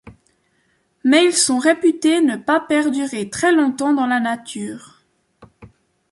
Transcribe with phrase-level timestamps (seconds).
[1.03, 5.03] Mais ils sont réputés ne pas perdurer très longtemps dans la nature.